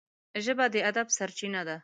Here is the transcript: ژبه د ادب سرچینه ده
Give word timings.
ژبه 0.43 0.65
د 0.73 0.75
ادب 0.89 1.07
سرچینه 1.17 1.61
ده 1.67 1.75